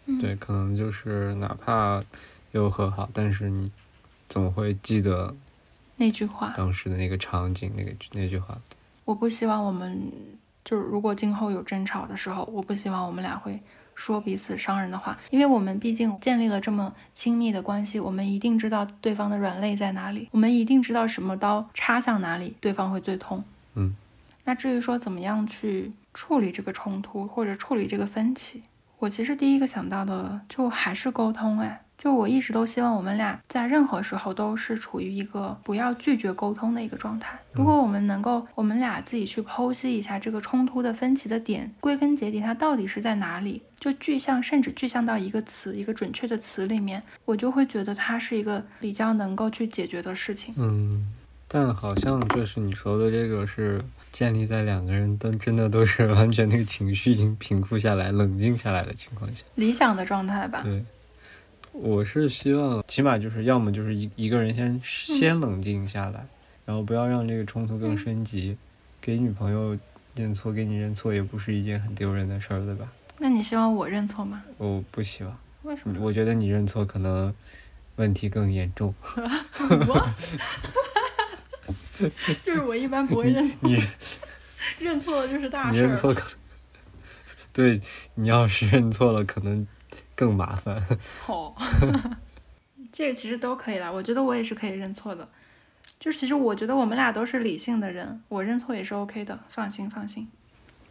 [0.06, 2.04] 嗯对，可能就是哪怕
[2.52, 3.72] 又和好，但是你
[4.30, 5.36] 总会记得
[5.98, 8.58] 那句话，当时的那个场景，那个那句话。
[9.06, 10.12] 我不希望我们
[10.64, 13.60] 就是如果今后有争吵的时候，我不希望我们俩会
[13.96, 23.44] 说彼此伤人的话，因为我们毕竟建立了这么亲密的关系，我们一定知道对方的软肋在哪里，我们一定知道什么刀插向哪里，对方会最痛。
[23.74, 23.96] 嗯，
[24.44, 28.62] 那至于说怎么样去处理这个冲突或者处理这个分歧，
[29.00, 31.82] 我其实第一个想到的就还是沟通，哎。
[32.06, 37.36] 就我一直都希望我们俩在任何时候都是处于一个不要拒绝沟通的一个状态。
[37.52, 50.54] 如果我们能够，我们俩自己去剖析一下这个冲突的分歧的点，归根结底它到底是在哪里，就具象，甚至具象到一个词，一个准确的词里面，我就会觉得它是一个比较能够去解决的事情。
[50.60, 51.12] 嗯，
[51.48, 59.44] 但好像就是你说的这个是建立在两个人都真的都是完全那个情绪已经平复下来、冷静下来的情况下。
[59.56, 60.62] 理想的状态吧。
[60.62, 60.86] 对，
[61.78, 66.26] 我是希望起码就是要么就是一一个人先先冷静下来，
[66.66, 68.58] 然后不要让这个冲突更升级。
[69.02, 69.78] 给女朋友
[70.16, 72.92] 认错，给你认错也不是一件很丢人的事儿，对吧？
[73.20, 74.44] 那你希望我认错吗？
[74.58, 76.00] 我不希望，为什么？
[76.02, 77.32] 我觉得你认错可能
[77.98, 78.94] 问题更严重。
[79.88, 80.10] 我
[82.44, 83.82] 就是我一般不会认你
[84.80, 85.78] 认错了就是大你。
[85.78, 86.32] 认错可，
[87.54, 87.80] 对
[88.16, 89.66] 你要是认错了，可能
[90.16, 90.76] 更麻烦。
[91.26, 91.56] 好，
[92.92, 95.28] 这个其实都可以啦，我觉得我也是可以认错的。
[96.00, 100.28] 就是其实我觉得我们俩都是理性的人，我认错也是 OK 的，放心放心。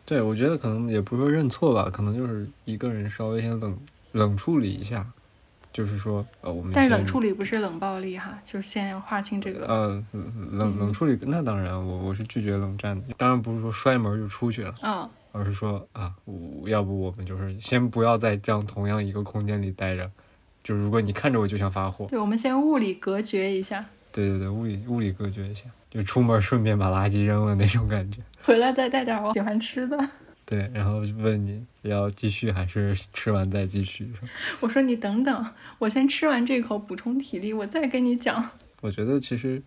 [0.06, 3.78] 对，我觉得可能也不是说认错吧，可能就是一个人稍微先冷
[4.12, 5.06] 冷处理一下，
[5.72, 9.66] 就是说呃，我们但冷处理不是冷暴力哈，就是先要划清这个。
[9.66, 10.04] 呃
[10.52, 20.09] 冷冷处理，那当然我我是拒绝冷战的，当然不是说摔门就出去了，嗯，而是说啊，我要不我们就是先不要在这样同样一个空间里待着，
[20.62, 28.20] 就如果你看着我就想发火，对，我们先物理隔绝一下，对对对，物理物理隔绝一下，就出门顺便把垃圾扔了那种感觉。
[28.44, 29.99] 回来再带点我喜欢吃的。
[30.47, 34.12] 对，然后就问你要继续还是吃完再继续。
[34.61, 35.47] 我说你等等，
[35.79, 38.51] 我先吃完这口补充体力，我再跟你讲。
[38.83, 39.62] 我觉得其实，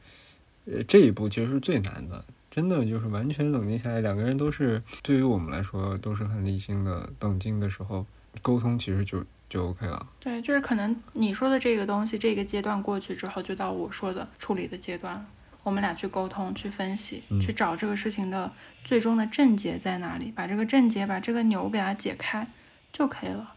[0.66, 2.24] 呃，这一步其实是最难的，
[2.58, 8.04] 真的就是完全冷静下来，两个人都是对于我们来说都是很理性的、冷静的时候，
[8.42, 10.08] 沟通其实就就 OK 了。
[10.20, 15.24] 对，就是可能你说的这个东西，这个阶段过去之后，就到我说的处理的阶段了。
[15.62, 18.52] 我们俩去沟通、去分析、嗯去找这个事情的
[18.84, 22.48] 最终的症结在哪里，把这个症结、把这个钮给它解开
[22.92, 23.54] 就可以了。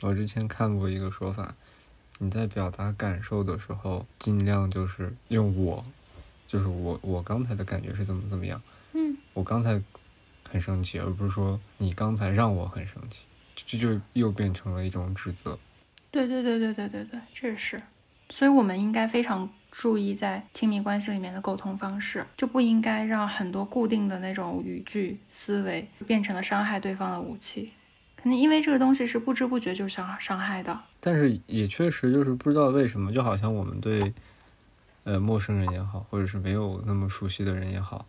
[0.00, 1.54] 我之前看过一个说法，
[2.16, 5.84] 你在表达感受的时候，尽量就是用我，
[6.48, 8.60] 就是我我刚才的感觉是怎么怎么样，
[8.94, 9.80] 嗯，我刚才
[10.50, 15.56] 很生气，而不是说你刚才让我很生气，这就又变成了一种指责。
[16.10, 17.80] 对对对对对对对，这是，
[18.30, 27.72] 所以我们应该非常注意在亲密关系里面的沟通方式，就不应该让很多固定的那种语句思维变成了伤害对方的武器。
[28.16, 30.80] 肯定因为这个东西是不知不觉就伤伤害的。
[30.98, 34.12] 但是也确实就是不知道为什么，就好像我们对，
[35.08, 38.04] 呃，陌生人也好，或者是没有那么熟悉的人也好，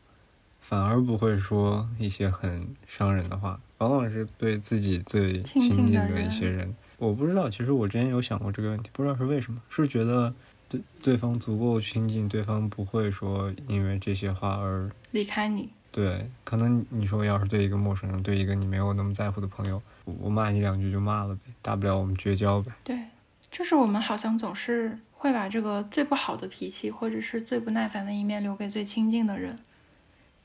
[0.59, 6.75] 反而不会说一些很伤人的话，往往是对自己最亲亲近近的一些人。
[6.97, 10.33] 我不知道，其实我之前有想过这个问题，不知道是为什么，是觉得
[10.67, 22.73] 对对方足够亲近，对方不会说因为这些话而离开你，对，可能你说要是对一个陌生人，对一个你没有那么在乎的朋友，我我骂你两句就骂了呗，大不了我们绝交呗。
[22.83, 22.99] 对，
[23.51, 29.57] 就是我们好像总是会把这个最不好的脾气，或者是最不耐烦的一面留给最亲近的人，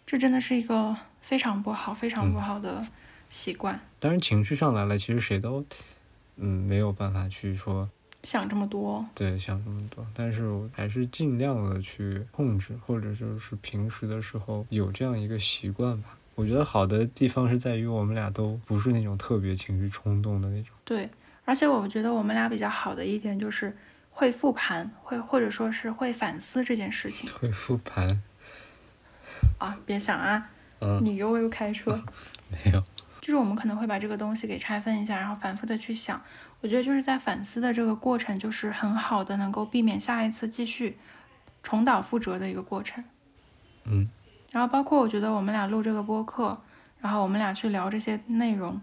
[0.07, 2.85] 这真的是一个非常不好、非常不好的
[3.31, 3.81] 习惯。
[4.01, 5.65] 当然情绪上来了，其实谁都，
[6.37, 7.89] 嗯，没有办法去说
[8.23, 16.17] 想这么多，对想这么多，但是我还是尽量的去控制，或者就是平时的时候有这样一个习惯吧。
[16.35, 20.75] 我觉得好的地方是在于我们俩都不是那种特别情绪冲动的那种。
[20.85, 21.09] 对，
[21.45, 23.77] 而且我觉得我们俩比较好的一点就是
[24.11, 28.23] 会复盘，会或者说是会反思这件事情会复盘，
[29.59, 29.77] 啊。
[29.85, 32.03] 别想啊，嗯，你给我又开车。
[32.49, 32.83] 没有，
[33.21, 36.21] 就是我们可能会把这个东西给拆分一下，然后反复的去想。
[36.61, 40.97] 我觉得就是在反思的这个过程，就是很好的能够避免下一次继续
[41.63, 43.05] 重蹈覆辙的一个过程。
[43.85, 44.09] 嗯，
[44.51, 46.59] 然后包括我觉得我们俩录这个播客，
[47.01, 48.81] 然后我们俩去聊这些内容，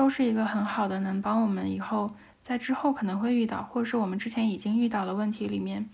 [0.00, 5.90] 都是一个很好的能帮我们以后在之后可能会遇到，或者是我们之前已经遇到的问题里面，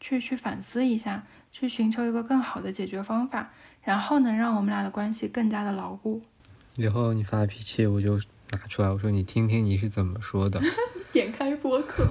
[0.00, 6.22] 去去反思一下，去寻求一个更好的解决方法，然后能让我们俩的关系更加的牢固。
[6.76, 8.16] 以后你发脾气我就
[8.52, 10.58] 拿出来，我说你听听你是怎么说的。
[11.12, 12.08] 点开播客。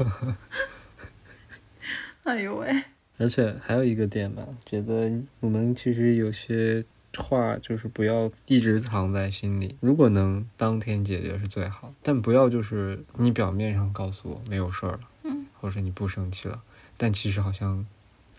[2.22, 2.84] 哎呦喂，
[3.18, 6.86] 而且还有一个点吧，觉得我们其实有些
[7.18, 16.62] 话就是不要一直藏在心里，如果能当天解决是最好，但不要就是你表面上告诉我没有事儿了，嗯，或者你不生气了，
[16.98, 17.86] 但其实好像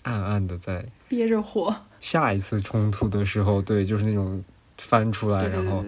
[0.03, 1.75] 暗暗的在憋着火。
[2.01, 4.43] 下一次冲突的时候，对，就是那种
[4.79, 5.85] 翻出来，然后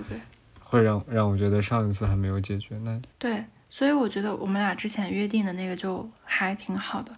[0.61, 7.13] 会让让我觉得上一次还没有解决，那对，所以我觉得我们俩之前约定的那个就还挺好的，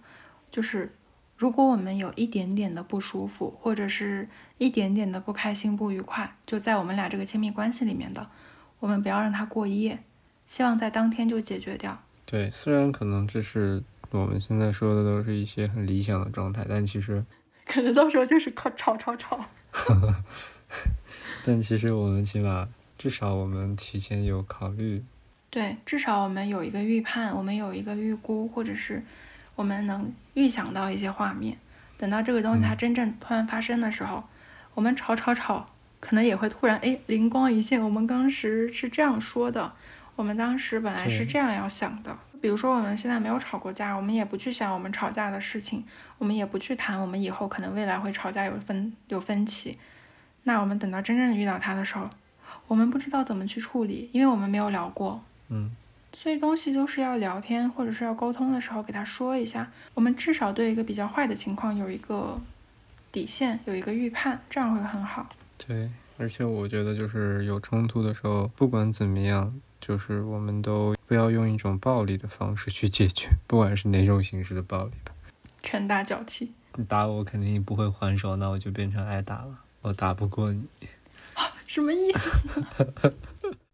[0.49, 0.91] 就是
[1.35, 4.27] 如果我们有一点点的不舒服，或者是
[4.57, 8.29] 一点点的不开心、不愉快，就在我们俩这个亲密关系里面的，
[8.79, 9.99] 我们不要让它过夜，
[10.45, 12.01] 希望在当天就解决掉。
[12.25, 17.23] 对，虽然可能这是我们现在说的都是一些很理想的状态，但其实
[17.65, 19.45] 可能到时候就是靠吵吵吵。
[21.45, 25.03] 但其实我们起码至少我们提前有考虑，
[25.49, 29.01] 对，至少我们有一个预判，我们有一个预估，或者是
[29.55, 31.57] 我们能预想到一些画面。
[31.97, 34.23] 等到这个东西它真正突然发生的时候，
[34.77, 35.65] 我们吵吵吵，
[35.99, 39.73] 可能也会突然哎灵光一现，我们当时是这样说的，
[40.15, 42.15] 我们当时本来是这样要想的。
[42.39, 45.83] 比如说我们现在没有吵过架，我们也不去想我们吵架的事情，
[46.19, 49.79] 我们也不去谈我们以后可能未来会吵架有分有分歧。
[50.43, 52.07] 那我们等到真正遇到他的时候，
[52.67, 55.19] 我们不知道怎么去处理，因为我们没有聊过。
[55.49, 55.71] 嗯，
[56.13, 62.39] 所以东西都是要聊天或者是要沟通的时候给他说一下，我们至少对一个比较坏的情况有一个
[63.11, 65.27] 底线，有一个预判，这样会很好。
[65.57, 75.13] 对，而且我觉得就是有冲突的时候，不管怎么样，就是我们都不要用一种暴力的方式去解决，不管是哪种形式的暴力吧。
[75.63, 80.63] 拳打脚踢，你打我肯定不会还手，那我就变成挨打了，我打不过你。
[81.33, 83.13] 啊 什么意思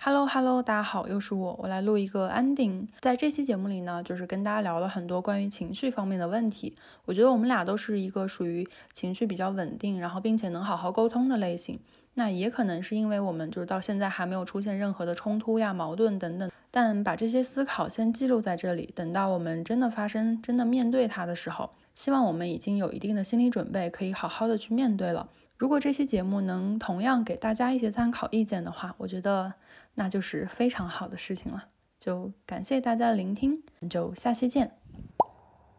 [0.00, 2.86] ？Hello Hello，大家好，又是我，我来录一个 ending。
[3.00, 6.76] 在这期节目里呢，就是跟大家聊了很多关于情绪方面的问题。
[7.04, 11.80] 我觉得我们俩都是一个属于情绪比较稳定，然后并且能好好沟通的类型。
[12.14, 16.48] 那也可能是因为我们就是到现在还没有出现任何的冲突呀、矛盾等等。
[16.70, 25.28] 但把这些思考先记录在这里，等到我们真的发生、真的面对它的时候，希望我们已经有一定的心理准备，可以好好的去面对了。
[25.56, 29.54] 如果这期节目能同样给大家一些参考意见的话，我觉得
[29.98, 31.68] 那就是非常好的事情了。
[31.98, 34.78] 就感谢大家的聆听，就下期见。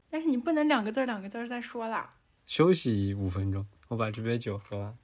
[0.09, 2.15] 但是你不能两个字儿两个字儿再说啦。
[2.45, 4.97] 休息五分钟，我把这杯酒喝完。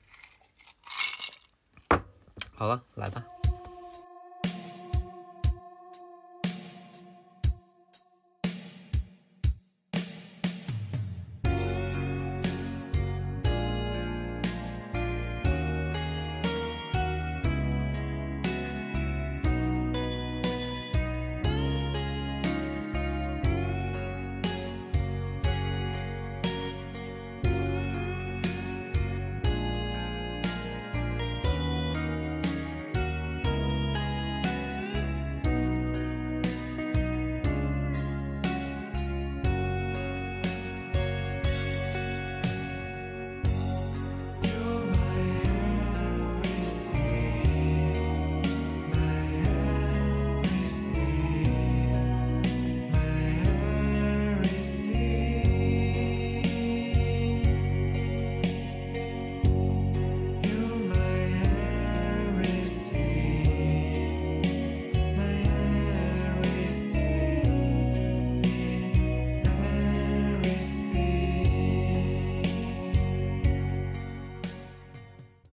[2.54, 3.26] 好了，来吧。